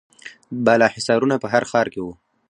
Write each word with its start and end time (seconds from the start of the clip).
بالاحصارونه 0.65 1.35
په 1.43 1.47
هر 1.53 1.63
ښار 1.71 1.87
کې 1.93 1.99
وو 2.01 2.13